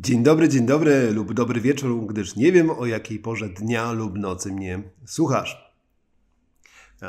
Dzień 0.00 0.22
dobry, 0.22 0.48
dzień 0.48 0.66
dobry 0.66 1.12
lub 1.12 1.32
dobry 1.32 1.60
wieczór, 1.60 2.06
gdyż 2.06 2.36
nie 2.36 2.52
wiem 2.52 2.70
o 2.70 2.86
jakiej 2.86 3.18
porze 3.18 3.48
dnia 3.48 3.92
lub 3.92 4.18
nocy 4.18 4.52
mnie 4.52 4.82
słuchasz. 5.06 5.76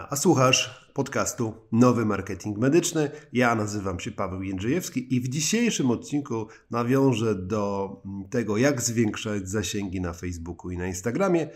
A 0.09 0.15
słuchasz 0.15 0.89
podcastu 0.93 1.53
Nowy 1.71 2.05
Marketing 2.05 2.57
Medyczny. 2.57 3.11
Ja 3.33 3.55
nazywam 3.55 3.99
się 3.99 4.11
Paweł 4.11 4.43
Jędrzejewski 4.43 5.15
i 5.15 5.21
w 5.21 5.27
dzisiejszym 5.27 5.91
odcinku 5.91 6.47
nawiążę 6.71 7.35
do 7.35 7.91
tego, 8.29 8.57
jak 8.57 8.81
zwiększać 8.81 9.49
zasięgi 9.49 10.01
na 10.01 10.13
Facebooku 10.13 10.71
i 10.71 10.77
na 10.77 10.87
Instagramie. 10.87 11.47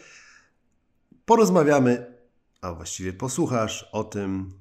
Porozmawiamy, 1.26 2.16
a 2.62 2.74
właściwie 2.74 3.14
posłuchasz 3.14 3.90
o 3.92 4.04
tym, 4.04 4.54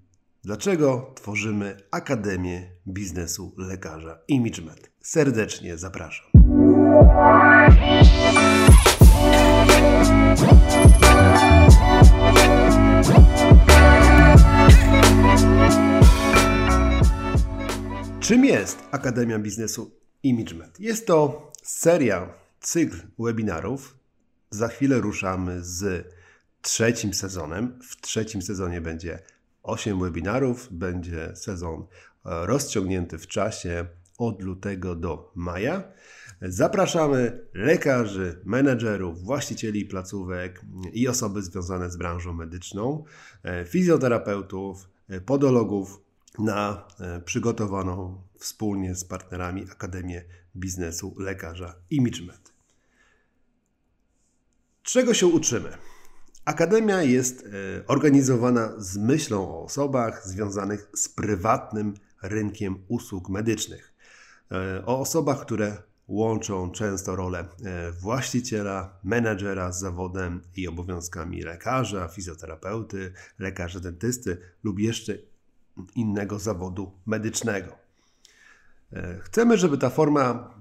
dlaczego 0.45 1.13
tworzymy 1.15 1.77
Akademię 1.91 2.71
Biznesu 2.89 3.55
Lekarza 3.59 4.19
ImageMed. 4.29 4.91
Serdecznie 5.01 5.79
zapraszam. 5.79 6.30
Czym 7.01 7.07
jest 18.45 18.79
Akademia 18.91 19.39
Biznesu 19.39 19.91
ImageMed? 20.23 20.81
Jest 20.81 21.07
to 21.07 21.51
seria, 21.63 22.35
cykl 22.61 22.97
webinarów. 23.19 23.99
Za 24.51 24.69
chwilę 24.69 25.01
ruszamy 25.01 25.65
z 25.65 26.13
trzecim 26.63 27.15
sezonem. 27.15 27.79
W 27.83 28.01
trzecim 28.01 28.43
sezonie 28.43 28.81
będzie 28.81 29.19
8 29.63 30.01
webinarów, 30.01 30.69
będzie 30.71 31.37
sezon 31.37 31.81
e, 31.81 31.87
rozciągnięty 32.47 33.19
w 33.19 33.27
czasie 33.27 33.87
od 34.19 34.43
lutego 34.43 34.95
do 34.95 35.33
maja. 35.35 35.83
Zapraszamy 36.43 37.47
lekarzy, 37.55 38.41
menedżerów, 38.45 39.23
właścicieli 39.23 39.85
placówek 39.85 40.61
i 40.93 41.09
osoby 41.09 41.43
związane 41.43 41.91
z 41.91 41.97
branżą 41.97 42.33
medyczną, 42.33 43.05
e, 43.43 43.65
fizjoterapeutów, 43.65 44.89
e, 45.09 45.21
podologów 45.21 46.01
na 46.39 46.89
e, 47.01 47.21
przygotowaną 47.21 48.23
wspólnie 48.39 48.95
z 48.95 49.05
partnerami 49.05 49.67
Akademię 49.73 50.25
Biznesu 50.57 51.15
Lekarza 51.19 51.75
ImageMed. 51.91 52.53
Czego 54.83 55.15
się 55.15 55.27
uczymy? 55.27 55.71
Akademia 56.45 57.03
jest 57.03 57.49
organizowana 57.87 58.73
z 58.79 58.97
myślą 58.97 59.49
o 59.49 59.65
osobach 59.65 60.27
związanych 60.29 60.91
z 60.95 61.09
prywatnym 61.09 61.95
rynkiem 62.23 62.85
usług 62.89 63.29
medycznych. 63.29 63.95
O 64.87 65.01
osobach, 65.01 65.41
które 65.41 65.83
łączą 66.11 66.71
często 66.71 67.17
rolę 67.17 67.39
e, 67.65 67.93
właściciela, 67.93 68.99
menedżera 69.05 69.73
z 69.73 69.81
zawodem 69.81 70.43
i 70.57 70.69
obowiązkami 70.69 71.43
lekarza, 71.43 72.09
fizjoterapeuty, 72.09 73.13
lekarza 73.39 73.81
dentysty 73.81 74.39
lub 74.63 74.79
jeszcze 74.79 75.19
innego 75.95 76.39
zawodu 76.39 76.93
medycznego. 77.07 77.79
E, 78.93 79.19
chcemy, 79.21 79.59
żeby 79.59 79.79
ta 79.79 79.91
forma 79.91 80.55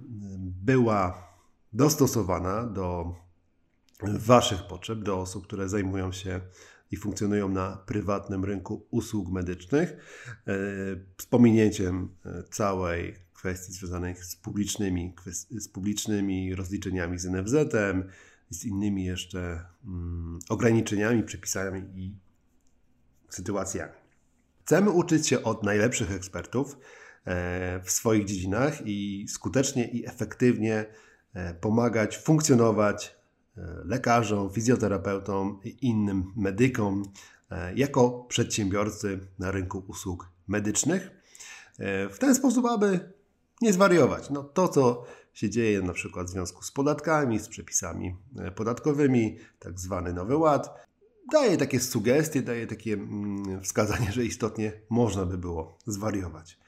była 0.63 1.29
dostosowana 1.73 2.63
do 2.63 3.15
Waszych 4.03 4.67
potrzeb, 4.67 4.99
do 4.99 5.19
osób, 5.19 5.47
które 5.47 5.69
zajmują 5.69 6.11
się 6.11 6.41
i 6.91 6.97
funkcjonują 6.97 7.49
na 7.49 7.77
prywatnym 7.85 8.45
rynku 8.45 8.87
usług 8.91 9.29
medycznych, 9.29 9.89
e, 9.89 10.53
z 11.17 11.25
pominięciem 11.25 12.09
całej 12.51 13.28
kwestii 13.39 13.73
związanych 13.73 14.25
z 14.25 14.35
publicznymi, 14.35 15.13
z 15.51 15.67
publicznymi 15.67 16.55
rozliczeniami 16.55 17.19
z 17.19 17.25
NFZ-em, 17.25 18.09
z 18.49 18.65
innymi 18.65 19.05
jeszcze 19.05 19.65
mm, 19.85 20.39
ograniczeniami, 20.49 21.23
przepisami 21.23 21.81
i 21.95 22.15
sytuacjami. 23.29 23.93
Chcemy 24.65 24.89
uczyć 24.89 25.27
się 25.27 25.43
od 25.43 25.63
najlepszych 25.63 26.11
ekspertów 26.11 26.77
e, 27.25 27.81
w 27.83 27.91
swoich 27.91 28.25
dziedzinach 28.25 28.81
i 28.85 29.25
skutecznie 29.29 29.87
i 29.87 30.07
efektywnie 30.07 30.85
e, 31.33 31.53
pomagać 31.53 32.17
funkcjonować 32.17 33.15
e, 33.57 33.61
lekarzom, 33.85 34.49
fizjoterapeutom 34.49 35.59
i 35.63 35.87
innym 35.87 36.33
medykom 36.35 37.03
jako 37.75 38.25
przedsiębiorcy 38.27 39.19
na 39.39 39.51
rynku 39.51 39.83
usług 39.87 40.31
medycznych. 40.47 41.11
W 42.09 42.15
ten 42.19 42.35
sposób, 42.35 42.65
aby 42.65 43.13
nie 43.61 43.73
zwariować. 43.73 44.29
No, 44.29 44.43
to, 44.43 44.67
co 44.67 45.05
się 45.33 45.49
dzieje 45.49 45.81
na 45.81 45.93
przykład 45.93 46.27
w 46.27 46.29
związku 46.29 46.63
z 46.63 46.71
podatkami, 46.71 47.39
z 47.39 47.47
przepisami 47.47 48.15
e, 48.37 48.51
podatkowymi, 48.51 49.37
tak 49.59 49.79
zwany 49.79 50.13
Nowy 50.13 50.37
Ład, 50.37 50.87
daje 51.31 51.57
takie 51.57 51.79
sugestie, 51.79 52.41
daje 52.41 52.67
takie 52.67 52.93
mm, 52.93 53.61
wskazanie, 53.61 54.11
że 54.11 54.25
istotnie 54.25 54.71
można 54.89 55.25
by 55.25 55.37
było 55.37 55.77
zwariować. 55.85 56.59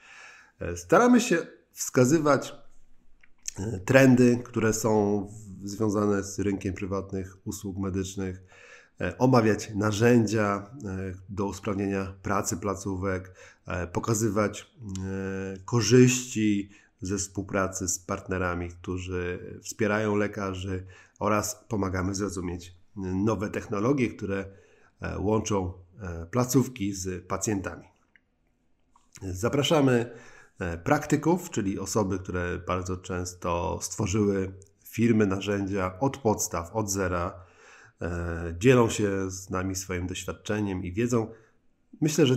E, 0.59 0.77
staramy 0.77 1.21
się 1.21 1.37
wskazywać 1.71 2.55
e, 3.59 3.79
trendy, 3.79 4.41
które 4.45 4.73
są 4.73 5.27
związane 5.63 6.23
z 6.23 6.39
rynkiem 6.39 6.73
prywatnych 6.73 7.37
usług 7.47 7.77
medycznych, 7.77 8.43
omawiać 9.17 9.71
narzędzia 9.75 10.71
do 11.29 11.45
usprawnienia 11.45 12.13
pracy 12.21 12.57
placówek, 12.57 13.33
pokazywać 13.93 14.71
korzyści 15.65 16.69
ze 17.01 17.17
współpracy 17.17 17.87
z 17.87 17.99
partnerami, 17.99 18.69
którzy 18.69 19.39
wspierają 19.63 20.15
lekarzy 20.15 20.85
oraz 21.19 21.65
pomagamy 21.67 22.15
zrozumieć 22.15 22.75
nowe 22.95 23.49
technologie, 23.49 24.09
które 24.09 24.45
e, 25.01 25.19
łączą 25.19 25.73
e, 26.01 26.25
placówki 26.25 26.93
z 26.93 27.27
pacjentami. 27.27 27.87
Zapraszamy 29.21 30.11
e, 30.59 30.77
praktyków, 30.77 31.49
czyli 31.49 31.79
osoby, 31.79 32.19
które 32.19 32.59
bardzo 32.67 32.97
często 32.97 33.79
stworzyły 33.81 34.53
firmy, 34.85 35.27
narzędzia 35.27 35.99
od 35.99 36.17
podstaw, 36.17 36.75
od 36.75 36.91
zera, 36.91 37.51
dzielą 38.57 38.89
się 38.89 39.31
z 39.31 39.49
nami 39.49 39.75
swoim 39.75 40.07
doświadczeniem 40.07 40.83
i 40.83 40.91
wiedzą. 40.91 41.31
Myślę, 42.01 42.25
że 42.25 42.35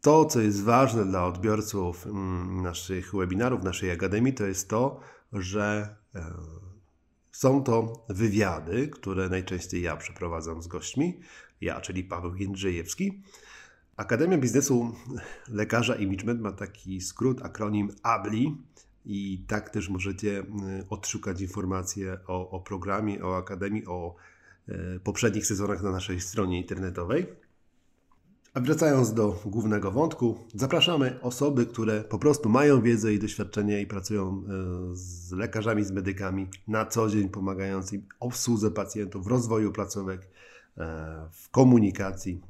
to, 0.00 0.24
co 0.24 0.40
jest 0.40 0.62
ważne 0.62 1.04
dla 1.04 1.26
odbiorców 1.26 2.06
mm, 2.06 2.62
naszych 2.62 3.14
webinarów, 3.14 3.62
naszej 3.62 3.90
akademii, 3.90 4.34
to 4.34 4.46
jest 4.46 4.68
to, 4.68 5.00
że 5.32 5.96
e, 6.14 6.24
są 7.32 7.62
to 7.64 8.06
wywiady, 8.08 8.88
które 8.88 9.28
najczęściej 9.28 9.82
ja 9.82 9.96
przeprowadzam 9.96 10.62
z 10.62 10.66
gośćmi. 10.66 11.20
Ja, 11.60 11.80
czyli 11.80 12.04
Paweł 12.04 12.36
Jędrzejewski. 12.36 13.22
Akademia 13.96 14.38
Biznesu 14.38 14.94
Lekarza 15.48 15.94
Imagement 15.94 16.40
ma 16.40 16.52
taki 16.52 17.00
skrót, 17.00 17.42
akronim 17.42 17.90
ABLI 18.02 18.56
i 19.04 19.44
tak 19.48 19.70
też 19.70 19.88
możecie 19.88 20.38
e, 20.38 20.44
odszukać 20.90 21.40
informacje 21.40 22.18
o, 22.26 22.50
o 22.50 22.60
programie, 22.60 23.24
o 23.24 23.36
Akademii, 23.36 23.86
o 23.86 24.14
e, 24.68 25.00
poprzednich 25.00 25.46
sezonach 25.46 25.82
na 25.82 25.90
naszej 25.90 26.20
stronie 26.20 26.58
internetowej. 26.58 27.26
A 28.54 28.60
wracając 28.60 29.14
do 29.14 29.40
głównego 29.44 29.90
wątku, 29.90 30.38
zapraszamy 30.54 31.20
osoby, 31.20 31.66
które 31.66 32.04
po 32.04 32.18
prostu 32.18 32.48
mają 32.48 32.82
wiedzę 32.82 33.12
i 33.12 33.18
doświadczenie 33.18 33.80
i 33.80 33.86
pracują 33.86 34.28
e, 34.28 34.42
z 34.92 35.32
lekarzami, 35.32 35.84
z 35.84 35.90
medykami 35.90 36.48
na 36.68 36.86
co 36.86 37.08
dzień, 37.08 37.28
pomagając 37.28 37.92
im 37.92 38.06
obsłudze 38.20 38.70
pacjentów, 38.70 39.24
w 39.24 39.26
rozwoju 39.26 39.72
placówek, 39.72 40.28
e, 40.78 41.28
w 41.32 41.50
komunikacji 41.50 42.42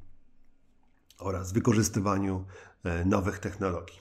oraz 1.19 1.53
wykorzystywaniu 1.53 2.44
e, 2.84 3.05
nowych 3.05 3.38
technologii. 3.38 4.00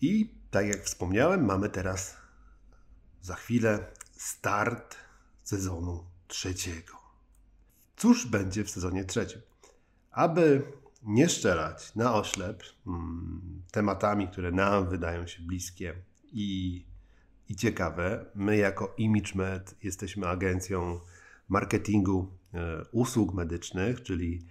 I 0.00 0.34
tak 0.50 0.66
jak 0.66 0.84
wspomniałem, 0.84 1.44
mamy 1.44 1.68
teraz 1.68 2.16
za 3.20 3.34
chwilę 3.34 3.86
start 4.12 4.96
sezonu 5.42 6.04
trzeciego. 6.28 7.03
Cóż 7.96 8.26
będzie 8.26 8.64
w 8.64 8.70
sezonie 8.70 9.04
trzecim? 9.04 9.40
Aby 10.10 10.62
nie 11.02 11.28
szczerać 11.28 11.94
na 11.94 12.14
oślep 12.14 12.62
hmm, 12.84 13.62
tematami, 13.70 14.28
które 14.28 14.52
nam 14.52 14.88
wydają 14.88 15.26
się 15.26 15.42
bliskie 15.42 15.94
i, 16.24 16.84
i 17.48 17.56
ciekawe, 17.56 18.24
my 18.34 18.56
jako 18.56 18.94
ImageMed 18.98 19.74
jesteśmy 19.82 20.28
agencją 20.28 21.00
marketingu 21.48 22.28
e, 22.54 22.84
usług 22.92 23.34
medycznych, 23.34 24.02
czyli 24.02 24.46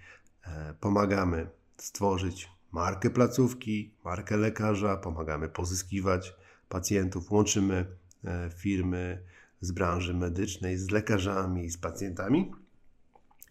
e, 0.45 0.73
pomagamy 0.79 1.47
stworzyć 1.77 2.49
markę 2.71 3.09
placówki, 3.09 3.93
markę 4.05 4.37
lekarza, 4.37 4.97
pomagamy 4.97 5.49
pozyskiwać 5.49 6.35
pacjentów, 6.69 7.31
łączymy 7.31 7.85
e, 8.25 8.49
firmy 8.49 9.23
z 9.61 9.71
branży 9.71 10.13
medycznej 10.13 10.77
z 10.77 10.91
lekarzami, 10.91 11.69
z 11.69 11.77
pacjentami 11.77 12.51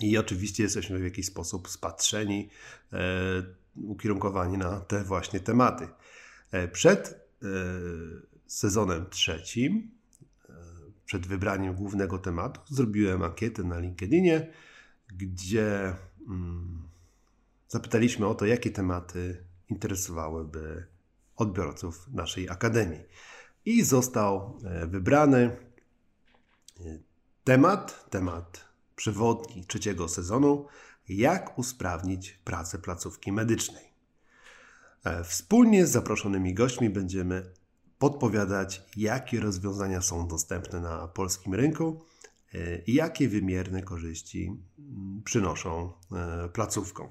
i 0.01 0.19
oczywiście 0.19 0.63
jesteśmy 0.63 0.99
w 0.99 1.05
jakiś 1.05 1.27
sposób 1.27 1.69
spatrzeni, 1.69 2.49
e, 2.93 2.99
ukierunkowani 3.77 4.59
na 4.59 4.81
te 4.81 5.05
właśnie 5.05 5.41
tematy. 5.41 5.89
E, 6.51 6.69
przed 6.69 7.23
sezonem 8.47 9.07
trzecim, 9.11 9.91
przed 11.05 11.27
wybraniem 11.27 11.75
głównego 11.75 12.19
tematu, 12.19 12.61
zrobiłem 12.75 13.23
ankietę 13.23 13.63
na 13.63 13.79
LinkedInie, 13.79 14.53
gdzie 15.09 15.95
mm, 16.29 16.83
zapytaliśmy 17.69 18.27
o 18.27 18.35
to, 18.35 18.47
jakie 18.47 18.71
tematy 18.71 19.45
interesowałyby 19.69 20.87
odbiorców 21.37 22.09
naszej 22.13 22.49
akademii. 22.49 23.01
I 23.65 23.83
został 23.83 24.59
e, 24.65 24.87
wybrany 24.87 25.57
e, 26.81 26.99
temat, 27.45 28.11
temat 28.11 28.72
przewodni 28.97 29.65
trzeciego 29.65 30.09
sezonu, 30.09 30.67
jak 31.09 31.59
usprawnić 31.59 32.41
pracę 32.45 32.79
placówki 32.79 33.33
medycznej. 33.33 33.85
E, 35.05 35.25
wspólnie 35.25 35.87
z 35.87 35.91
zaproszonymi 35.91 36.55
gośćmi 36.55 36.91
będziemy 36.91 37.53
podpowiadać, 37.99 38.83
jakie 38.97 39.41
rozwiązania 39.41 40.03
są 40.03 40.29
dostępne 40.29 40.81
na 40.81 41.09
polskim 41.09 41.55
rynku 41.55 42.05
i 42.87 42.95
jakie 42.95 43.29
wymierne 43.29 43.83
korzyści 43.83 44.57
przynoszą 45.25 45.93
placówkom. 46.53 47.09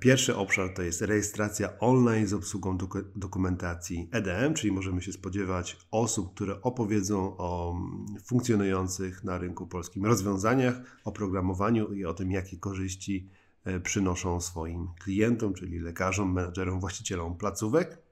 Pierwszy 0.00 0.36
obszar 0.36 0.74
to 0.74 0.82
jest 0.82 1.02
rejestracja 1.02 1.78
online 1.78 2.26
z 2.26 2.32
obsługą 2.32 2.78
dokumentacji 3.16 4.08
EDM, 4.12 4.54
czyli 4.54 4.72
możemy 4.72 5.02
się 5.02 5.12
spodziewać 5.12 5.76
osób, 5.90 6.34
które 6.34 6.62
opowiedzą 6.62 7.36
o 7.36 7.72
mm, 7.76 8.06
funkcjonujących 8.24 9.24
na 9.24 9.38
rynku 9.38 9.66
polskim 9.66 10.06
rozwiązaniach, 10.06 10.80
o 11.04 11.12
programowaniu 11.12 11.92
i 11.92 12.04
o 12.04 12.14
tym, 12.14 12.30
jakie 12.30 12.56
korzyści 12.56 13.28
przynoszą 13.82 14.40
swoim 14.40 14.88
klientom, 15.04 15.54
czyli 15.54 15.78
lekarzom, 15.78 16.32
menedżerom, 16.32 16.80
właścicielom 16.80 17.36
placówek. 17.36 18.09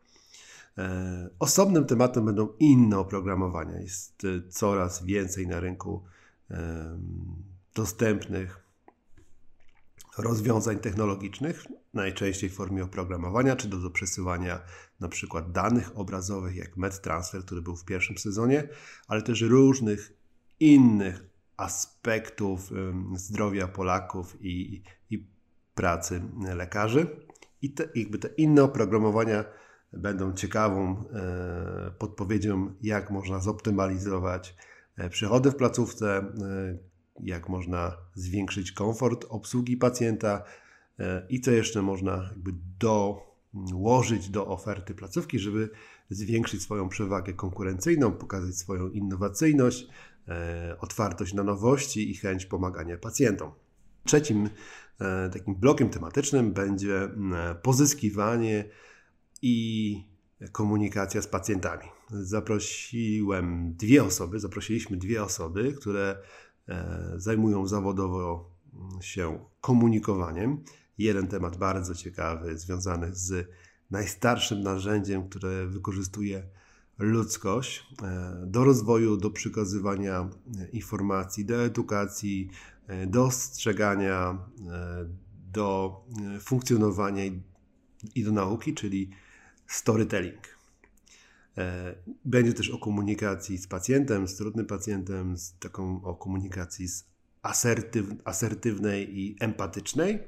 E, 0.79 1.29
osobnym 1.39 1.85
tematem 1.85 2.25
będą 2.25 2.49
inne 2.59 2.99
oprogramowania. 2.99 3.81
Jest 3.81 4.25
e, 4.25 4.49
coraz 4.51 5.05
więcej 5.05 5.47
na 5.47 5.61
rynku 5.61 6.05
dostępnych 7.75 8.61
rozwiązań 10.19 10.79
technologicznych, 10.79 11.67
najczęściej 11.95 12.51
w 12.51 12.55
formie 12.55 12.85
oprogramowania, 12.85 13.57
czy 13.57 13.69
do, 13.69 13.79
do 13.79 13.91
przesyłania 13.91 14.61
na 15.01 15.09
przykład 15.09 15.53
danych 15.53 15.99
obrazowych, 15.99 16.57
jak 16.57 16.77
MedTransfer, 16.77 17.45
który 17.45 17.63
był 17.63 17.77
w 17.77 17.85
pierwszym 17.85 18.19
sezonie, 18.19 18.69
ale 19.09 19.23
też 19.23 19.41
różnych 19.41 20.13
innych 20.61 21.25
aspektów 21.57 22.71
zdrowia 23.15 23.69
Polaków 23.69 24.37
i, 24.41 24.83
i 25.11 25.27
pracy 25.75 26.23
lekarzy. 26.55 27.07
I 27.63 27.71
te, 27.71 27.89
jakby 27.95 28.19
te 28.19 28.29
inne 28.29 28.63
oprogramowania 28.63 29.45
będą 29.93 30.33
ciekawą 30.33 31.05
e, 31.13 31.91
podpowiedzią, 31.99 32.75
jak 32.83 33.11
można 33.11 33.41
zoptymalizować 33.41 34.57
e, 34.97 35.11
przychody 35.11 35.51
w 35.51 35.57
placówce, 35.57 36.19
e, 36.19 36.79
jak 37.21 37.49
można 37.49 37.97
zwiększyć 38.15 38.73
komfort 38.73 39.27
obsługi 39.29 39.77
pacjenta 39.77 40.43
i 41.29 41.41
co 41.41 41.51
jeszcze 41.51 41.83
można 41.83 42.29
jakby 42.31 42.51
dołożyć 42.79 44.29
do 44.29 44.47
oferty 44.47 44.95
placówki, 44.95 45.39
żeby 45.39 45.71
zwiększyć 46.11 46.63
swoją 46.63 46.89
przewagę 46.89 47.33
konkurencyjną, 47.33 48.13
pokazać 48.13 48.55
swoją 48.55 48.89
innowacyjność, 48.89 49.89
otwartość 50.81 51.35
na 51.35 51.43
nowości 51.43 52.11
i 52.11 52.15
chęć 52.15 52.47
pomagania 52.47 52.99
pacjentom. 52.99 53.53
Trzecim 54.05 54.49
takim 55.33 55.55
blokiem 55.55 55.91
tematycznym 55.91 56.53
będzie 56.53 57.09
pozyskiwanie 57.63 58.65
i 59.43 60.05
komunikacja 60.53 61.23
z 61.23 61.27
pacjentami. 61.27 61.85
Zaprosiłem 62.11 63.75
dwie 63.75 64.05
osoby, 64.05 64.41
zaprosiliśmy 64.41 64.97
dwie 64.97 65.25
osoby, 65.25 65.73
które 65.73 66.23
e, 66.69 67.13
zajmują 67.17 67.67
zawodowo 67.67 68.51
się 69.01 69.39
komunikowaniem. 69.61 70.65
Jeden 70.99 71.29
temat 71.29 71.57
bardzo 71.57 71.95
ciekawy, 71.95 72.59
związany 72.59 73.11
z 73.13 73.49
najstarszym 73.91 74.61
narzędziem, 74.61 75.29
które 75.29 75.67
wykorzystuje 75.67 76.49
ludzkość 76.99 77.87
e, 78.03 78.43
do 78.47 78.65
rozwoju, 78.65 79.17
do 79.17 79.31
przekazywania 79.31 80.29
informacji, 80.73 81.45
do 81.45 81.65
edukacji, 81.65 82.51
e, 82.87 83.07
do 83.07 83.25
ostrzegania, 83.25 84.39
do 85.53 86.01
funkcjonowania 86.41 87.25
i 88.15 88.25
do 88.25 88.33
nauki, 88.33 88.75
czyli 88.75 89.11
storytelling. 89.69 90.59
E, 91.59 91.95
będzie 92.25 92.53
też 92.53 92.71
o 92.71 92.79
komunikacji 92.79 93.59
z 93.59 93.67
pacjentem, 93.67 94.29
z 94.29 94.37
trudnym 94.37 94.67
pacjentem, 94.67 95.39
z 95.39 95.59
taką 95.59 96.05
o 96.05 96.15
komunikacji 96.15 96.89
z 96.89 97.05
asertyw, 97.43 98.07
asertywnej 98.25 99.19
i 99.21 99.37
empatycznej. 99.41 100.19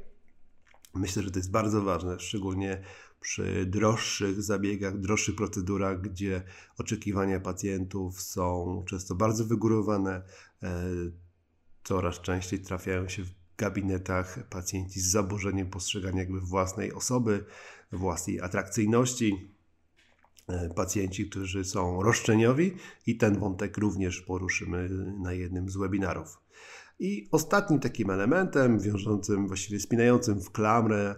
Myślę, 0.95 1.23
że 1.23 1.31
to 1.31 1.39
jest 1.39 1.51
bardzo 1.51 1.83
ważne, 1.83 2.21
szczególnie 2.21 2.83
przy 3.21 3.67
droższych 3.67 4.43
zabiegach, 4.43 4.99
droższych 4.99 5.37
procedurach, 5.37 6.01
gdzie 6.01 6.43
oczekiwania 6.79 7.41
pacjentów 7.41 8.23
są 8.23 8.83
często 8.87 9.15
bardzo 9.15 9.45
wygórowane. 9.45 10.23
E, 10.63 10.85
coraz 11.85 12.21
częściej 12.21 12.61
trafiają 12.61 13.09
się 13.09 13.25
w 13.25 13.40
gabinetach 13.61 14.49
pacjenci 14.51 15.01
z 15.01 15.11
zaburzeniem 15.11 15.71
postrzegania 15.71 16.19
jakby 16.19 16.41
własnej 16.41 16.93
osoby, 16.93 17.45
własnej 17.93 18.41
atrakcyjności, 18.41 19.55
e, 20.49 20.75
pacjenci, 20.75 21.31
którzy 21.31 21.65
są 21.65 22.03
roszczeniowi 22.03 22.77
i 23.07 23.17
ten 23.17 23.39
wątek 23.39 23.79
również 23.79 24.21
poruszymy 24.21 24.89
na 25.23 25.33
jednym 25.33 25.69
z 25.69 25.77
webinarów. 25.77 26.39
I 26.99 27.29
ostatnim 27.33 27.81
takim 27.81 28.11
elementem, 28.11 28.81
wiążącym, 28.81 29.47
właściwie 29.47 29.81
spinającym 29.81 30.41
w 30.41 30.51
klamrę 30.51 31.15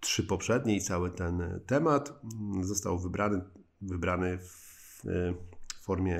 trzy 0.00 0.22
poprzednie 0.22 0.76
i 0.76 0.80
cały 0.80 1.10
ten 1.10 1.60
temat 1.66 2.20
mm, 2.24 2.64
został 2.64 2.98
wybrany, 2.98 3.40
wybrany 3.80 4.38
w 4.38 5.02
e, 5.06 5.34
formie 5.82 6.18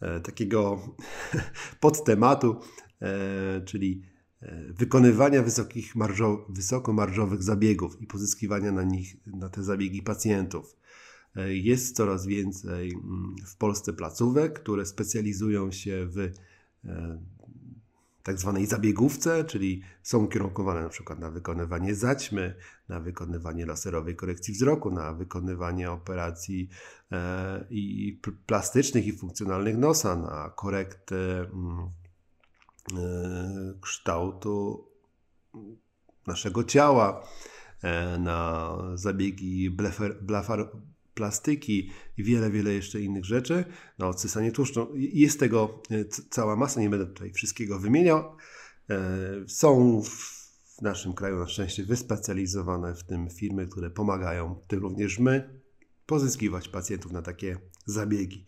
e, 0.00 0.20
takiego 0.20 0.80
podtematu, 1.80 2.60
czyli 3.64 4.02
E, 4.42 4.72
wykonywania 4.72 5.42
wysokich 5.42 5.96
marżo, 5.96 6.46
wysokomarżowych 6.48 7.42
zabiegów 7.42 8.02
i 8.02 8.06
pozyskiwania 8.06 8.72
na 8.72 8.82
nich, 8.82 9.16
na 9.26 9.48
te 9.48 9.62
zabiegi 9.62 10.02
pacjentów. 10.02 10.76
E, 11.36 11.54
jest 11.54 11.96
coraz 11.96 12.26
więcej 12.26 12.92
mm, 12.92 13.36
w 13.46 13.56
Polsce 13.56 13.92
placówek, 13.92 14.60
które 14.60 14.86
specjalizują 14.86 15.72
się 15.72 16.06
w 16.06 16.18
e, 16.18 16.30
tak 18.22 18.38
zwanej 18.38 18.66
zabiegówce, 18.66 19.44
czyli 19.44 19.82
są 20.02 20.24
ukierunkowane 20.24 20.82
na 20.82 20.88
przykład 20.88 21.18
na 21.18 21.30
wykonywanie 21.30 21.94
zaćmy, 21.94 22.54
na 22.88 23.00
wykonywanie 23.00 23.66
laserowej 23.66 24.16
korekcji 24.16 24.54
wzroku, 24.54 24.90
na 24.90 25.12
wykonywanie 25.12 25.90
operacji 25.90 26.68
i 27.70 28.20
plastycznych 28.46 29.06
i 29.06 29.12
funkcjonalnych 29.12 29.78
nosa, 29.78 30.16
na 30.16 30.52
korektę 30.56 31.40
mm, 31.40 31.90
kształtu 33.80 34.84
naszego 36.26 36.64
ciała, 36.64 37.26
na 38.18 38.78
zabiegi 38.94 39.70
blefer, 39.70 40.70
plastyki 41.14 41.90
i 42.18 42.24
wiele, 42.24 42.50
wiele 42.50 42.72
jeszcze 42.72 43.00
innych 43.00 43.24
rzeczy, 43.24 43.64
na 43.98 44.08
odsysanie 44.08 44.52
tłuszczu. 44.52 44.92
Jest 44.96 45.40
tego 45.40 45.82
cała 46.30 46.56
masa, 46.56 46.80
nie 46.80 46.90
będę 46.90 47.06
tutaj 47.06 47.32
wszystkiego 47.32 47.78
wymieniał. 47.78 48.36
Są 49.46 50.02
w 50.02 50.82
naszym 50.82 51.12
kraju 51.12 51.38
na 51.38 51.48
szczęście 51.48 51.84
wyspecjalizowane 51.84 52.94
w 52.94 53.04
tym 53.04 53.30
firmy, 53.30 53.66
które 53.66 53.90
pomagają, 53.90 54.60
tym 54.68 54.80
również 54.80 55.18
my, 55.18 55.60
pozyskiwać 56.06 56.68
pacjentów 56.68 57.12
na 57.12 57.22
takie 57.22 57.58
zabiegi. 57.86 58.44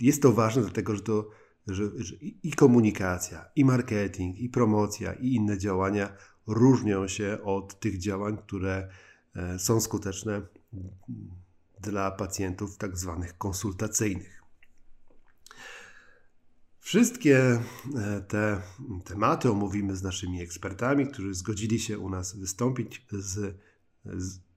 Jest 0.00 0.22
to 0.22 0.32
ważne, 0.32 0.62
dlatego 0.62 0.96
że 0.96 1.02
to 1.02 1.30
że, 1.68 1.90
że 1.96 2.14
i 2.20 2.52
komunikacja, 2.52 3.50
i 3.56 3.64
marketing, 3.64 4.38
i 4.38 4.48
promocja, 4.48 5.12
i 5.12 5.34
inne 5.34 5.58
działania 5.58 6.16
różnią 6.46 7.08
się 7.08 7.38
od 7.44 7.80
tych 7.80 7.98
działań, 7.98 8.38
które 8.38 8.88
e, 9.36 9.58
są 9.58 9.80
skuteczne 9.80 10.42
dla 11.80 12.10
pacjentów 12.10 12.76
tak 12.76 12.98
zwanych 12.98 13.38
konsultacyjnych. 13.38 14.42
Wszystkie 16.80 17.38
e, 17.96 18.20
te 18.28 18.62
tematy 19.04 19.50
omówimy 19.50 19.96
z 19.96 20.02
naszymi 20.02 20.42
ekspertami, 20.42 21.06
którzy 21.06 21.34
zgodzili 21.34 21.80
się 21.80 21.98
u 21.98 22.10
nas 22.10 22.36
wystąpić 22.36 23.06
z, 23.12 23.56
z 24.04 24.47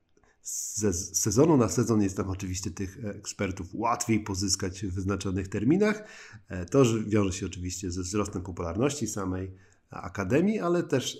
z 0.43 1.17
sezonu 1.17 1.57
na 1.57 1.69
sezon 1.69 2.01
jest 2.01 2.17
tam 2.17 2.29
oczywiście 2.29 2.71
tych 2.71 3.05
ekspertów 3.05 3.67
łatwiej 3.73 4.19
pozyskać 4.19 4.85
w 4.85 4.93
wyznaczonych 4.93 5.47
terminach. 5.47 6.03
E, 6.47 6.65
to 6.65 6.83
wiąże 7.07 7.33
się 7.33 7.45
oczywiście 7.45 7.91
ze 7.91 8.01
wzrostem 8.01 8.41
popularności 8.41 9.07
samej 9.07 9.55
akademii, 9.89 10.59
ale 10.59 10.83
też 10.83 11.17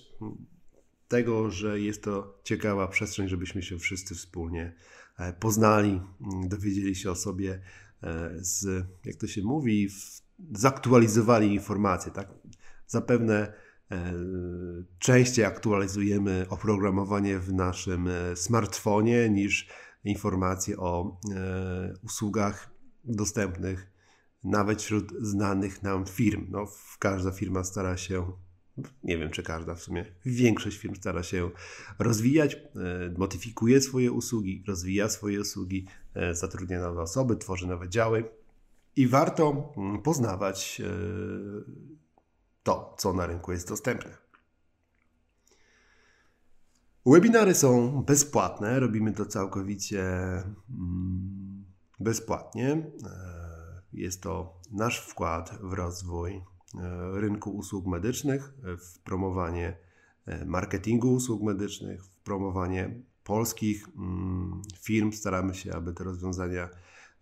tego, 1.08 1.50
że 1.50 1.80
jest 1.80 2.04
to 2.04 2.40
ciekawa 2.44 2.88
przestrzeń, 2.88 3.28
żebyśmy 3.28 3.64
się 3.64 3.80
wszyscy 3.80 4.16
wspólnie 4.16 4.76
e, 5.18 5.34
poznali, 5.34 6.02
dowiedzieli 6.48 6.96
się 6.96 7.12
o 7.12 7.16
sobie 7.16 7.62
e, 8.04 8.32
z, 8.40 8.86
jak 9.06 9.16
to 9.16 9.28
się 9.28 9.42
mówi, 9.42 9.90
zaktualizowali 10.52 11.54
informacje. 11.54 12.12
Tak? 12.12 12.28
Zapewne 12.88 13.54
E, 13.54 13.71
częściej 15.00 15.46
aktualizujemy 15.46 16.46
oprogramowanie 16.50 17.40
w 17.40 17.54
naszym 17.54 18.08
e, 18.08 18.36
smartfonie 18.36 19.30
niż 19.30 19.68
informacje 20.04 20.78
o 20.78 21.18
e, 21.36 21.94
usługach 22.04 22.70
dostępnych 23.04 23.92
nawet 24.44 24.82
wśród 24.82 25.12
znanych 25.20 25.84
nam 25.84 26.06
firm. 26.06 26.48
No, 26.50 26.68
każda 27.00 27.32
firma 27.32 27.64
stara 27.64 27.98
się, 27.98 28.32
nie 29.04 29.18
wiem 29.18 29.30
czy 29.30 29.44
każda 29.44 29.76
w 29.76 29.82
sumie, 29.82 30.06
większość 30.26 30.78
firm 30.78 30.96
stara 30.96 31.24
się 31.24 31.50
rozwijać, 32.00 32.58
modyfikuje 33.18 33.82
swoje 33.82 34.12
usługi, 34.12 34.64
rozwija 34.68 35.10
swoje 35.10 35.42
usługi, 35.42 35.88
zatrudnia 36.32 36.82
nowe 36.82 37.02
osoby, 37.02 37.38
tworzy 37.38 37.68
nowe 37.68 37.90
działy 37.90 38.24
i 38.96 39.08
warto 39.08 39.74
mm, 39.78 40.02
poznawać 40.02 40.82
to, 42.64 42.96
co 42.98 43.14
na 43.14 43.26
rynku 43.26 43.52
jest 43.52 43.70
dostępne. 43.70 44.18
Webinary 47.06 47.56
są 47.56 48.02
bezpłatne, 48.04 48.80
robimy 48.80 49.12
to 49.12 49.26
całkowicie 49.26 50.04
mm, 50.70 51.66
bezpłatnie. 52.00 52.72
E, 52.72 53.82
jest 53.94 54.22
to 54.22 54.60
nasz 54.72 55.00
wkład 55.00 55.58
w 55.62 55.74
rozwój 55.74 56.34
e, 56.36 56.42
rynku 57.14 57.52
usług 57.52 57.86
medycznych, 57.86 58.54
w 58.64 59.00
promowanie 59.00 59.78
e, 60.26 60.46
marketingu 60.46 61.14
usług 61.14 61.42
medycznych, 61.42 62.06
w 62.06 62.10
promowanie 62.10 63.02
polskich 63.24 63.88
mm, 63.98 64.62
firm. 64.82 65.12
Staramy 65.12 65.56
się, 65.56 65.74
aby 65.74 65.94
te 65.94 66.04
rozwiązania, 66.04 66.70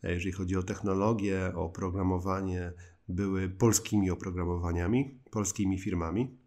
jeżeli 0.03 0.31
chodzi 0.31 0.57
o 0.57 0.63
technologię, 0.63 1.51
o 1.55 1.69
programowanie, 1.69 2.73
były 3.09 3.49
polskimi 3.49 4.11
oprogramowaniami, 4.11 5.19
polskimi 5.31 5.79
firmami. 5.79 6.37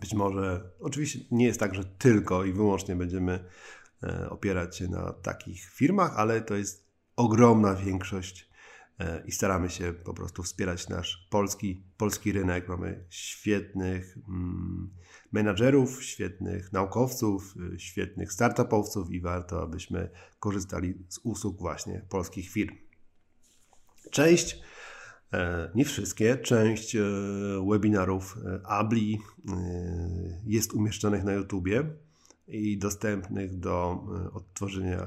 Być 0.00 0.14
może, 0.14 0.70
oczywiście 0.80 1.18
nie 1.30 1.46
jest 1.46 1.60
tak, 1.60 1.74
że 1.74 1.84
tylko 1.84 2.44
i 2.44 2.52
wyłącznie 2.52 2.96
będziemy 2.96 3.44
e, 4.02 4.30
opierać 4.30 4.76
się 4.76 4.88
na 4.88 5.12
takich 5.12 5.64
firmach, 5.64 6.12
ale 6.16 6.40
to 6.40 6.54
jest 6.54 6.88
ogromna 7.16 7.74
większość 7.74 8.50
e, 8.98 9.22
i 9.26 9.32
staramy 9.32 9.70
się 9.70 9.92
po 9.92 10.14
prostu 10.14 10.42
wspierać 10.42 10.88
nasz 10.88 11.28
polski, 11.30 11.84
polski 11.96 12.32
rynek. 12.32 12.68
Mamy 12.68 13.04
świetnych 13.10 14.18
mm, 14.28 14.90
menadżerów, 15.32 16.04
świetnych 16.04 16.72
naukowców, 16.72 17.54
e, 17.74 17.78
świetnych 17.78 18.32
startupowców 18.32 19.10
i 19.10 19.20
warto, 19.20 19.62
abyśmy 19.62 20.10
korzystali 20.40 20.94
z 21.08 21.18
usług 21.18 21.58
właśnie 21.58 22.06
polskich 22.08 22.50
firm. 22.50 22.76
Część 24.10 24.56
E, 24.56 24.77
nie 25.74 25.84
wszystkie. 25.84 26.36
Część 26.36 26.96
e, 26.96 27.00
webinarów 27.70 28.38
e, 28.44 28.66
ABLI 28.66 29.18
jest 30.46 30.72
umieszczonych 30.72 31.24
na 31.24 31.32
YouTubie 31.32 31.84
i 32.48 32.78
dostępnych 32.78 33.58
do 33.58 34.04
odtworzenia 34.32 35.06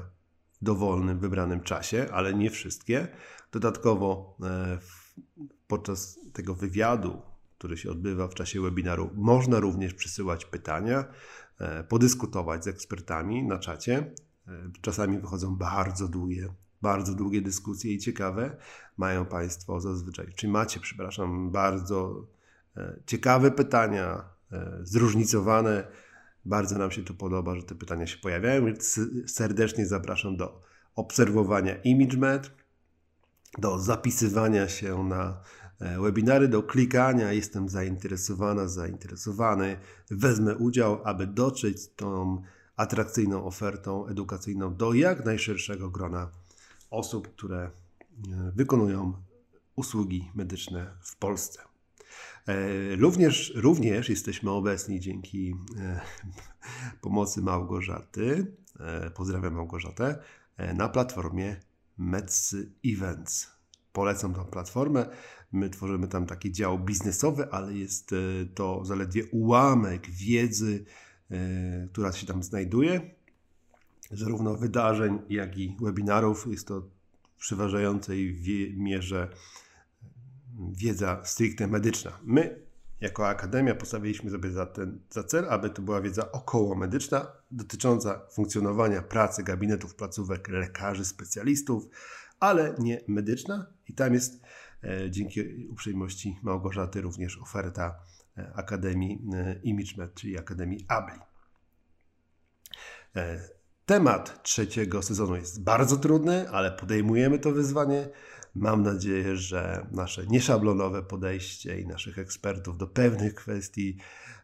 w 0.52 0.64
dowolnym, 0.64 1.18
wybranym 1.18 1.60
czasie, 1.60 2.06
ale 2.12 2.34
nie 2.34 2.50
wszystkie. 2.50 3.08
Dodatkowo 3.52 4.36
podczas 5.66 6.18
tego 6.32 6.54
wywiadu, 6.54 7.22
który 7.58 7.76
się 7.76 7.90
odbywa 7.90 8.28
w 8.28 8.34
czasie 8.34 8.60
webinaru, 8.60 9.10
można 9.14 9.60
również 9.60 9.94
przysyłać 9.94 10.44
pytania, 10.44 11.04
podyskutować 11.88 12.64
z 12.64 12.66
ekspertami 12.66 13.42
na 13.44 13.58
czacie. 13.58 14.14
Czasami 14.80 15.18
wychodzą 15.18 15.56
bardzo 15.56 16.08
długie 16.08 16.48
bardzo 16.82 17.14
długie 17.14 17.42
dyskusje 17.42 17.92
i 17.92 17.98
ciekawe 17.98 18.56
mają 18.96 19.26
Państwo 19.26 19.80
zazwyczaj, 19.80 20.26
czy 20.34 20.48
macie, 20.48 20.80
przepraszam, 20.80 21.50
bardzo 21.50 22.26
e, 22.76 23.00
ciekawe 23.06 23.50
pytania, 23.50 24.24
e, 24.52 24.78
zróżnicowane. 24.82 25.86
Bardzo 26.44 26.78
nam 26.78 26.90
się 26.90 27.02
tu 27.02 27.14
podoba, 27.14 27.56
że 27.56 27.62
te 27.62 27.74
pytania 27.74 28.06
się 28.06 28.18
pojawiają, 28.18 28.66
więc 28.66 29.00
serdecznie 29.26 29.86
zapraszam 29.86 30.36
do 30.36 30.60
obserwowania 30.94 31.74
ImageMed, 31.74 32.50
do 33.58 33.78
zapisywania 33.78 34.68
się 34.68 35.04
na 35.04 35.40
e, 35.80 36.00
webinary, 36.00 36.48
do 36.48 36.62
klikania. 36.62 37.32
Jestem 37.32 37.68
zainteresowana, 37.68 38.68
zainteresowany. 38.68 39.76
Wezmę 40.10 40.56
udział, 40.56 41.00
aby 41.04 41.26
dotrzeć 41.26 41.80
z 41.80 41.94
tą 41.94 42.42
atrakcyjną 42.76 43.44
ofertą 43.44 44.06
edukacyjną 44.06 44.76
do 44.76 44.94
jak 44.94 45.24
najszerszego 45.24 45.90
grona 45.90 46.30
osób, 46.92 47.34
które 47.34 47.58
e, 47.62 47.70
wykonują 48.54 49.12
usługi 49.76 50.30
medyczne 50.34 50.90
w 51.00 51.16
Polsce. 51.16 51.62
E, 52.46 52.96
również, 52.96 53.52
również 53.54 54.08
jesteśmy 54.08 54.50
obecni 54.50 55.00
dzięki 55.00 55.54
e, 55.78 56.00
pomocy 57.00 57.42
Małgorzaty, 57.42 58.56
pozdrawiam 59.14 59.54
Małgorzatę, 59.54 60.18
na 60.74 60.88
platformie 60.88 61.56
Medsy 61.98 62.72
Events. 62.86 63.50
Polecam 63.92 64.34
tą 64.34 64.44
platformę. 64.44 65.06
My 65.52 65.70
tworzymy 65.70 66.08
tam 66.08 66.26
taki 66.26 66.52
dział 66.52 66.78
biznesowy, 66.78 67.50
ale 67.50 67.74
jest 67.74 68.14
to 68.54 68.84
zaledwie 68.84 69.26
ułamek 69.26 70.10
wiedzy, 70.10 70.84
która 71.92 72.12
się 72.12 72.26
tam 72.26 72.42
znajduje 72.42 73.00
zarówno 74.12 74.56
wydarzeń, 74.56 75.18
jak 75.28 75.58
i 75.58 75.76
webinarów. 75.80 76.46
Jest 76.50 76.68
to 76.68 76.80
w 76.80 77.40
przeważającej 77.40 78.42
mierze 78.76 79.28
wiedza 80.72 81.24
stricte 81.24 81.66
medyczna. 81.66 82.18
My, 82.24 82.60
jako 83.00 83.28
Akademia, 83.28 83.74
postawiliśmy 83.74 84.30
sobie 84.30 84.50
za, 84.50 84.66
ten, 84.66 84.98
za 85.10 85.24
cel, 85.24 85.46
aby 85.50 85.70
to 85.70 85.82
była 85.82 86.00
wiedza 86.00 86.32
około 86.32 86.74
medyczna, 86.74 87.26
dotycząca 87.50 88.20
funkcjonowania 88.30 89.02
pracy 89.02 89.42
gabinetów, 89.42 89.94
placówek 89.94 90.48
lekarzy, 90.48 91.04
specjalistów, 91.04 91.88
ale 92.40 92.74
nie 92.78 93.00
medyczna. 93.08 93.66
I 93.88 93.94
tam 93.94 94.14
jest 94.14 94.42
e, 94.84 95.10
dzięki 95.10 95.66
uprzejmości 95.70 96.38
Małgorzaty 96.42 97.00
również 97.00 97.38
oferta 97.38 97.98
e, 98.38 98.52
Akademii 98.54 99.22
e, 99.34 99.60
ImageMed, 99.62 100.14
czyli 100.14 100.38
Akademii 100.38 100.84
ABLI. 100.88 101.20
Temat 103.92 104.42
trzeciego 104.42 105.02
sezonu 105.02 105.36
jest 105.36 105.62
bardzo 105.64 105.96
trudny, 105.96 106.50
ale 106.50 106.72
podejmujemy 106.72 107.38
to 107.38 107.52
wyzwanie. 107.52 108.08
Mam 108.54 108.82
nadzieję, 108.82 109.36
że 109.36 109.86
nasze 109.90 110.26
nieszablonowe 110.26 111.02
podejście 111.02 111.80
i 111.80 111.86
naszych 111.86 112.18
ekspertów 112.18 112.78
do 112.78 112.86
pewnych 112.86 113.34
kwestii, 113.34 113.96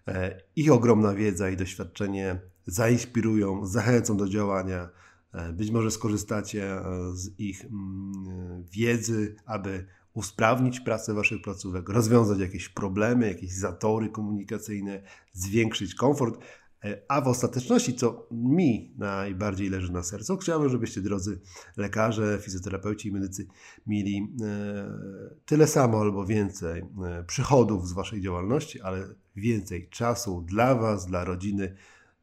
e, 0.09 0.43
ich 0.57 0.73
ogromna 0.73 1.15
wiedza 1.15 1.51
i 1.51 1.57
doświadczenie 1.57 2.41
zainspirują, 2.67 3.67
zachęcą 3.67 4.17
do 4.17 4.29
działania. 4.29 4.89
E, 5.33 5.53
być 5.53 5.71
może 5.71 5.91
skorzystacie 5.91 6.65
e, 6.65 6.83
z 7.15 7.39
ich 7.39 7.65
mm, 7.65 8.65
wiedzy, 8.71 9.37
aby 9.47 9.87
usprawnić 10.15 10.81
pracę 10.81 11.15
Waszych 11.15 11.43
placówek, 11.43 11.89
rozwiązać 11.89 12.39
jakieś 12.39 12.69
problemy, 12.69 13.29
jakieś 13.29 13.53
zatory 13.53 14.09
komunikacyjne, 14.09 15.03
zwiększyć 15.33 15.95
komfort. 15.95 16.39
E, 16.85 17.03
a 17.09 17.21
w 17.21 17.29
ostateczności, 17.29 17.95
co 17.95 18.29
mi 18.31 18.95
najbardziej 18.99 19.71
leży 19.71 19.93
na 19.93 20.03
sercu, 20.03 20.37
chciałbym, 20.37 20.71
żebyście, 20.71 21.01
drodzy 21.01 21.41
lekarze, 21.77 22.39
fizjoterapeuci 22.43 23.09
i 23.09 23.13
medycy, 23.13 23.47
mieli 23.87 24.35
e, 24.43 25.39
tyle 25.47 25.67
samo 25.67 26.01
albo 26.01 26.27
więcej 26.27 26.81
e, 26.81 27.25
przychodów 27.25 27.89
z 27.89 27.93
Waszej 27.93 28.21
działalności, 28.21 28.81
ale 28.81 29.09
więcej 29.37 29.89
czasu 29.89 30.43
dla 30.43 30.75
Was, 30.75 31.07
dla 31.07 31.25
rodziny 31.25 31.77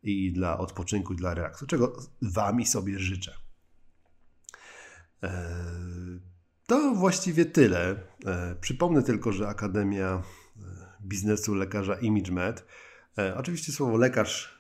i 0.04 0.34
dla 0.34 0.58
odpoczynku, 0.58 1.16
dla 1.16 1.34
relaksu, 1.34 1.68
czego 1.68 1.98
Wam 2.22 2.62
i 2.62 2.66
sobie 2.66 3.00
życzę. 3.00 3.36
To 6.68 6.96
właściwie 6.96 7.46
tyle. 7.46 7.96
Przypomnę 8.62 9.04
tylko, 9.04 9.32
że 9.32 9.48
Akademia 9.48 10.24
Biznesu 11.02 11.56
Lekarza 11.56 11.96
ImageMed 11.96 12.66
oczywiście 13.36 13.72
słowo 13.72 13.98
lekarz 13.98 14.60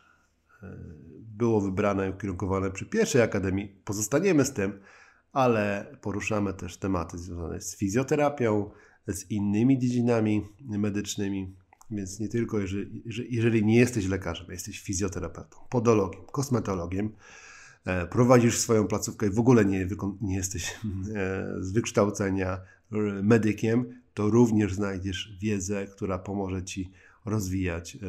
e, 0.63 0.77
było 1.19 1.61
wybrane 1.61 2.07
i 2.07 2.11
ukierunkowane 2.11 2.71
przy 2.71 2.85
pierwszej 2.85 3.21
akademii. 3.21 3.81
Pozostaniemy 3.85 4.45
z 4.45 4.53
tym, 4.53 4.79
ale 5.31 5.95
poruszamy 6.01 6.53
też 6.53 6.77
tematy 6.77 7.17
związane 7.17 7.61
z 7.61 7.77
fizjoterapią, 7.77 8.71
z 9.07 9.31
innymi 9.31 9.79
dziedzinami 9.79 10.47
medycznymi. 10.61 11.55
Więc 11.91 12.19
nie 12.19 12.27
tylko, 12.27 12.59
jeżeli, 12.59 13.03
jeżeli 13.29 13.65
nie 13.65 13.79
jesteś 13.79 14.07
lekarzem, 14.07 14.47
jesteś 14.49 14.81
fizjoterapeutą, 14.81 15.57
podologiem, 15.69 16.21
kosmetologiem, 16.31 17.15
e, 17.85 18.07
prowadzisz 18.07 18.57
swoją 18.57 18.87
placówkę 18.87 19.27
i 19.27 19.29
w 19.29 19.39
ogóle 19.39 19.65
nie, 19.65 19.87
nie 20.21 20.35
jesteś 20.35 20.79
z 21.59 21.71
wykształcenia 21.71 22.61
medykiem, 23.23 24.01
to 24.13 24.29
również 24.29 24.73
znajdziesz 24.73 25.37
wiedzę, 25.41 25.87
która 25.87 26.19
pomoże 26.19 26.63
Ci 26.63 26.91
rozwijać 27.25 27.95
e, 27.95 27.99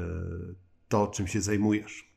to, 0.88 1.06
czym 1.06 1.26
się 1.26 1.40
zajmujesz. 1.40 2.12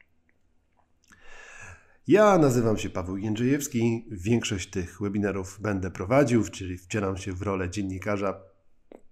Ja 2.08 2.38
nazywam 2.38 2.77
się 2.77 2.89
Paweł 2.89 3.18
Jędrzejewski. 3.18 4.06
Większość 4.12 4.70
tych 4.70 5.01
webinarów 5.01 5.60
będę 5.62 5.91
prowadził, 5.91 6.44
czyli 6.44 6.77
wcielam 6.77 7.18
się 7.18 7.34
w 7.34 7.41
rolę 7.41 7.70
dziennikarza. 7.70 8.41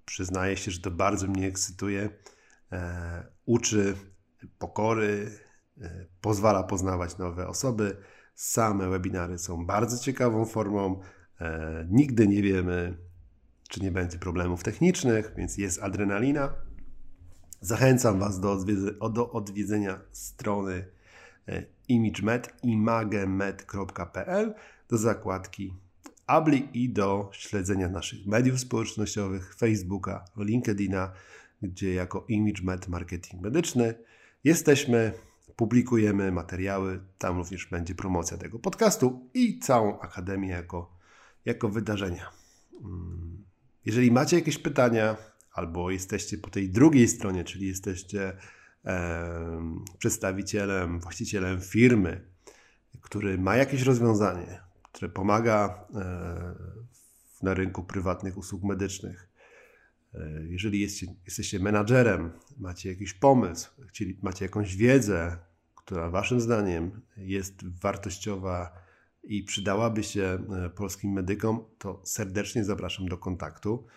Przyznaję 0.06 0.58
się, 0.58 0.72
że 0.72 0.80
to 0.80 0.92
bardzo 0.92 1.28
mnie 1.28 1.48
ekscytuje. 1.48 2.10
E, 2.72 3.28
uczy 3.46 3.96
pokory, 4.60 5.32
e, 5.82 6.06
pozwala 6.22 6.64
poznawać 6.64 7.18
nowe 7.18 7.48
osoby. 7.48 7.98
Same 8.36 8.90
webinary 8.90 9.38
są 9.38 9.66
bardzo 9.66 9.98
ciekawą 9.98 10.46
formą. 10.46 11.02
Nigdy 11.90 12.28
nie 12.28 12.42
wiemy, 12.42 12.98
czy 13.70 13.82
nie 13.82 13.92
będzie 13.92 14.20
problemów 14.20 14.64
technicznych, 14.64 15.34
więc 15.38 15.58
jest 15.58 15.84
adrenalina. 15.84 16.54
Zachęcam 17.62 18.20
Was 18.20 18.40
do, 18.40 18.58
do 19.10 19.32
odwiedzenia 19.32 20.00
strony 20.12 20.86
e, 21.48 21.64
ImageMed, 21.88 22.54
imagemed.pl 22.64 24.54
do 24.90 24.98
zakładki 24.98 25.74
Abli 26.28 26.70
i 26.74 26.90
do 26.90 27.30
śledzenia 27.34 27.90
naszych 27.90 28.26
mediów 28.26 28.60
społecznościowych, 28.60 29.56
Facebooka, 29.56 30.26
LinkedIna, 30.38 31.12
gdzie 31.62 31.94
jako 31.94 32.26
ImageMed 32.28 32.88
Marketing 32.88 33.42
Medyczny 33.42 33.94
jesteśmy, 34.44 35.14
publikujemy 35.56 36.32
materiały, 36.32 37.00
tam 37.18 37.38
również 37.38 37.66
będzie 37.66 37.96
promocja 37.96 38.38
tego 38.38 38.60
podcastu 38.60 39.30
i 39.34 39.60
całą 39.60 40.00
Akademię 40.00 40.50
jako, 40.50 40.98
jako 41.46 41.70
wydarzenia. 41.70 42.32
Mm, 42.82 43.44
jeżeli 43.86 44.12
macie 44.12 44.36
jakieś 44.36 44.58
pytania, 44.58 45.18
albo 45.58 45.92
jesteście 45.92 46.38
po 46.38 46.50
tej 46.50 46.70
drugiej 46.70 47.08
stronie, 47.08 47.44
czyli 47.44 47.68
jesteście 47.68 48.38
e, 48.86 49.84
przedstawicielem, 49.98 51.00
właścicielem 51.00 51.62
firmy, 51.62 52.22
który 53.02 53.38
ma 53.38 53.56
jakieś 53.56 53.82
rozwiązanie, 53.82 54.60
które 54.82 55.10
pomaga 55.10 55.86
e, 55.96 56.56
na 57.42 57.54
rynku 57.54 57.84
prywatnych 57.84 58.38
usług 58.38 58.64
medycznych. 58.64 59.30
E, 60.14 60.30
jeżeli 60.48 60.80
jest, 60.80 61.02
jesteście 61.26 61.60
menadżerem, 61.60 62.32
macie 62.58 62.90
jakiś 62.90 63.14
pomysł, 63.14 63.72
czyli 63.92 64.20
macie 64.22 64.46
jakąś 64.46 64.76
wiedzę, 64.76 65.38
która 65.76 66.10
Waszym 66.10 66.42
zdaniem 66.42 67.02
jest 67.18 67.80
wartościowa 67.82 68.74
i 69.24 69.44
przydałaby 69.44 70.04
się 70.04 70.24
e, 70.66 70.70
polskim 70.70 71.12
medykom, 71.12 71.66
to 71.78 72.02
serdecznie 72.04 72.64
zapraszam 72.64 73.08
do 73.08 73.18
kontaktu. 73.18 73.88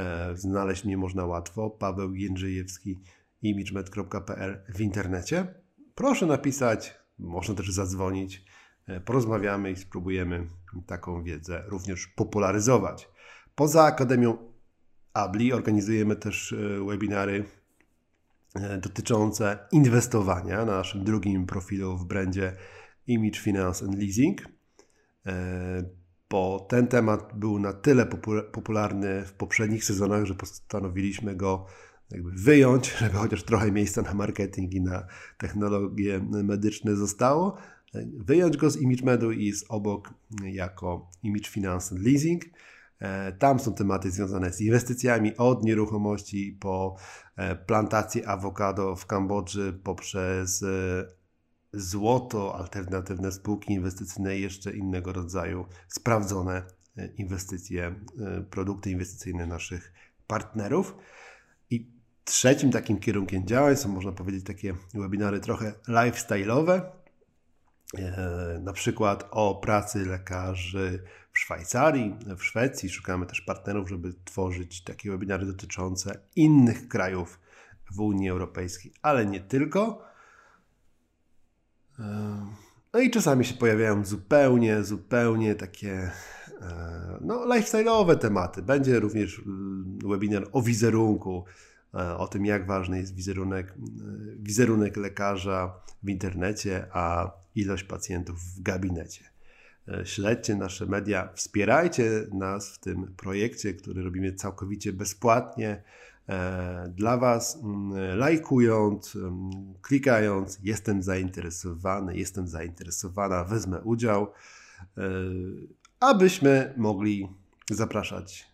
E, 0.00 0.36
znaleźć 0.36 0.84
mnie 0.84 0.96
można 0.96 1.26
łatwo. 1.26 1.70
Paweł 1.70 2.14
Jędrzejewski, 2.14 3.00
imagemed.pl 3.42 4.62
w 4.74 4.80
internecie. 4.80 5.54
Proszę 5.94 6.26
napisać, 6.26 6.98
można 7.18 7.54
też 7.54 7.70
zadzwonić. 7.70 8.44
E, 8.86 9.00
porozmawiamy 9.00 9.70
i 9.70 9.76
spróbujemy 9.76 10.46
taką 10.86 11.22
wiedzę 11.22 11.64
również 11.66 12.06
popularyzować. 12.06 13.08
Poza 13.54 13.84
Akademią 13.84 14.38
Abli 15.12 15.52
organizujemy 15.52 16.16
też 16.16 16.52
e, 16.52 16.84
webinary 16.84 17.44
dotyczące 18.82 19.58
inwestowania 19.72 20.56
na 20.64 20.76
naszym 20.76 21.04
drugim 21.04 21.46
profilu 21.46 21.96
w 21.96 22.04
brandzie 22.04 22.56
Image 23.06 23.40
Finance 23.40 23.84
and 23.84 23.98
Leasing 23.98 24.42
bo 26.30 26.66
ten 26.68 26.86
temat 26.86 27.38
był 27.38 27.58
na 27.58 27.72
tyle 27.72 28.06
popularny 28.52 29.24
w 29.26 29.32
poprzednich 29.32 29.84
sezonach, 29.84 30.24
że 30.24 30.34
postanowiliśmy 30.34 31.36
go 31.36 31.66
jakby 32.10 32.30
wyjąć, 32.30 32.92
żeby 33.00 33.14
chociaż 33.14 33.42
trochę 33.42 33.72
miejsca 33.72 34.02
na 34.02 34.14
marketing 34.14 34.74
i 34.74 34.80
na 34.80 35.06
technologie 35.38 36.20
medyczne 36.44 36.96
zostało. 36.96 37.56
Wyjąć 38.18 38.56
go 38.56 38.70
z 38.70 38.80
ImageMedu 38.80 39.32
i 39.32 39.46
jest 39.46 39.66
obok 39.68 40.14
jako 40.42 41.10
Image 41.22 41.48
Finance 41.48 41.94
Leasing. 41.98 42.44
E, 42.98 43.32
tam 43.32 43.58
są 43.58 43.74
tematy 43.74 44.10
związane 44.10 44.52
z 44.52 44.60
inwestycjami 44.60 45.36
od 45.36 45.64
nieruchomości 45.64 46.56
po 46.60 46.96
e, 47.36 47.56
plantację 47.56 48.28
awokado 48.28 48.96
w 48.96 49.06
Kambodży, 49.06 49.80
poprzez 49.84 50.62
e, 50.62 50.66
złoto, 51.72 52.56
alternatywne 52.58 53.32
spółki 53.32 53.72
inwestycyjne 53.72 54.38
i 54.38 54.42
jeszcze 54.42 54.72
innego 54.72 55.12
rodzaju 55.12 55.66
sprawdzone 55.88 56.62
e, 56.96 57.06
inwestycje, 57.06 57.94
e, 58.20 58.40
produkty 58.40 58.90
inwestycyjne 58.90 59.46
naszych 59.46 59.92
partnerów. 60.26 60.96
I 61.70 61.86
trzecim 62.24 62.70
takim 62.70 62.98
kierunkiem 62.98 63.46
działań 63.46 63.76
są, 63.76 63.88
można 63.88 64.12
powiedzieć, 64.12 64.44
takie 64.44 64.74
webinary 64.94 65.40
trochę 65.40 65.72
lifestyle'owe, 65.88 66.82
e, 67.98 68.60
na 68.62 68.72
przykład 68.72 69.28
o 69.30 69.54
pracy 69.54 70.06
lekarzy 70.06 71.04
w 71.32 71.38
Szwajcarii, 71.38 72.16
w 72.38 72.44
Szwecji. 72.44 72.90
Szukamy 72.90 73.26
też 73.26 73.40
partnerów, 73.40 73.88
żeby 73.88 74.14
tworzyć 74.24 74.84
takie 74.84 75.10
webinary 75.10 75.46
dotyczące 75.46 76.18
innych 76.36 76.88
krajów 76.88 77.40
w 77.90 78.00
Unii 78.00 78.30
Europejskiej, 78.30 78.92
ale 79.02 79.26
nie 79.26 79.40
tylko. 79.40 80.09
No 82.92 83.00
i 83.00 83.10
czasami 83.10 83.44
się 83.44 83.54
pojawiają 83.54 84.04
zupełnie, 84.04 84.84
zupełnie 84.84 85.54
takie 85.54 86.10
e, 86.62 87.18
no, 87.20 87.46
lifestyle'owe 87.46 88.16
tematy. 88.16 88.62
Będzie 88.62 89.00
również 89.00 89.42
mm, 89.46 89.98
webinar 90.04 90.48
o 90.52 90.62
wizerunku, 90.62 91.44
e, 91.94 92.16
o 92.16 92.28
tym 92.28 92.46
jak 92.46 92.66
ważny 92.66 92.98
jest 92.98 93.14
wizerunek, 93.14 93.68
e, 93.68 93.72
wizerunek 94.38 94.96
lekarza 94.96 95.74
w 96.02 96.08
internecie, 96.08 96.86
a 96.92 97.32
ilość 97.54 97.84
pacjentów 97.84 98.40
w 98.40 98.62
gabinecie. 98.62 99.24
Śledźcie 100.04 100.56
nasze 100.56 100.86
media, 100.86 101.28
wspierajcie 101.34 102.26
nas 102.32 102.74
w 102.74 102.78
tym 102.78 103.14
projekcie, 103.16 103.74
który 103.74 104.02
robimy 104.02 104.32
całkowicie 104.32 104.92
bezpłatnie. 104.92 105.82
E, 106.30 106.92
dla 106.96 107.16
Was, 107.16 107.56
mm, 107.56 108.18
lajkując, 108.18 109.16
mm, 109.16 109.50
klikając, 109.82 110.58
jestem 110.62 111.02
zainteresowany, 111.02 112.16
jestem 112.16 112.48
zainteresowana, 112.48 113.44
wezmę 113.44 113.80
udział, 113.80 114.32
e, 114.98 115.02
abyśmy 116.00 116.74
mogli 116.76 117.28
zapraszać 117.70 118.50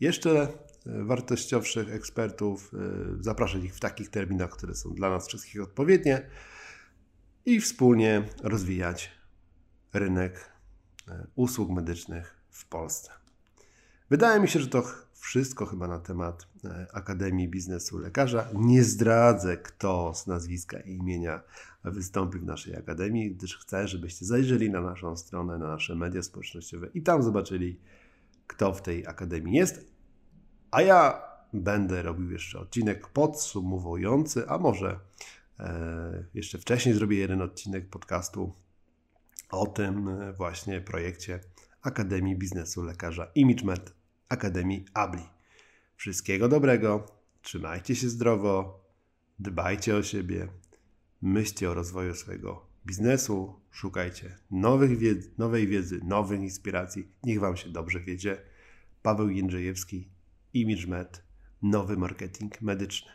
jeszcze 0.00 0.48
wartościowszych 0.86 1.92
ekspertów, 1.92 2.72
e, 2.74 3.22
zapraszać 3.22 3.64
ich 3.64 3.74
w 3.74 3.80
takich 3.80 4.08
terminach, 4.08 4.50
które 4.50 4.74
są 4.74 4.94
dla 4.94 5.10
nas 5.10 5.28
wszystkich 5.28 5.62
odpowiednie 5.62 6.30
i 7.46 7.60
wspólnie 7.60 8.22
rozwijać 8.42 9.10
rynek 9.92 10.52
usług 11.34 11.70
medycznych 11.70 12.36
w 12.50 12.68
Polsce. 12.68 13.10
Wydaje 14.10 14.40
mi 14.40 14.48
się, 14.48 14.60
że 14.60 14.68
to 14.68 15.07
wszystko 15.18 15.66
chyba 15.66 15.88
na 15.88 15.98
temat 15.98 16.46
e, 16.64 16.86
Akademii 16.92 17.48
Biznesu 17.48 17.98
Lekarza. 17.98 18.48
Nie 18.54 18.84
zdradzę, 18.84 19.56
kto 19.56 20.14
z 20.14 20.26
nazwiska 20.26 20.80
i 20.80 20.94
imienia 20.94 21.42
wystąpi 21.84 22.38
w 22.38 22.44
naszej 22.44 22.76
Akademii, 22.76 23.34
gdyż 23.34 23.58
chcę, 23.58 23.88
żebyście 23.88 24.26
zajrzeli 24.26 24.70
na 24.70 24.80
naszą 24.80 25.16
stronę, 25.16 25.58
na 25.58 25.68
nasze 25.68 25.94
media 25.94 26.22
społecznościowe 26.22 26.88
i 26.94 27.02
tam 27.02 27.22
zobaczyli, 27.22 27.80
kto 28.46 28.72
w 28.72 28.82
tej 28.82 29.06
Akademii 29.06 29.54
jest. 29.54 29.92
A 30.70 30.82
ja 30.82 31.22
będę 31.52 32.02
robił 32.02 32.30
jeszcze 32.30 32.58
odcinek 32.58 33.08
podsumowujący, 33.08 34.48
a 34.48 34.58
może 34.58 35.00
e, 35.60 36.24
jeszcze 36.34 36.58
wcześniej 36.58 36.94
zrobię 36.94 37.18
jeden 37.18 37.42
odcinek 37.42 37.88
podcastu 37.88 38.52
o 39.50 39.66
tym 39.66 40.08
e, 40.08 40.32
właśnie 40.32 40.80
projekcie 40.80 41.40
Akademii 41.82 42.36
Biznesu 42.36 42.82
Lekarza 42.82 43.30
ImageMed 43.34 43.97
Akademii 44.28 44.84
ABLI. 44.94 45.22
Wszystkiego 45.96 46.48
dobrego, 46.48 47.06
trzymajcie 47.42 47.96
się 47.96 48.08
zdrowo, 48.08 48.84
dbajcie 49.38 49.96
o 49.96 50.02
siebie, 50.02 50.48
myślcie 51.22 51.70
o 51.70 51.74
rozwoju 51.74 52.14
swojego 52.14 52.66
biznesu, 52.86 53.60
szukajcie 53.70 54.38
nowych 54.50 54.98
wiedzy, 54.98 55.30
nowej 55.38 55.66
wiedzy, 55.66 56.00
nowych 56.04 56.40
inspiracji. 56.40 57.08
Niech 57.24 57.40
Wam 57.40 57.56
się 57.56 57.68
dobrze 57.68 58.00
wiedzie. 58.00 58.36
Paweł 59.02 59.30
Jędrzejewski, 59.30 60.08
ImageMed, 60.54 61.22
nowy 61.62 61.96
marketing 61.96 62.60
medyczny. 62.60 63.12